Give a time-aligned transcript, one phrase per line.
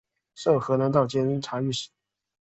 [0.33, 1.91] 授河南道监察御史。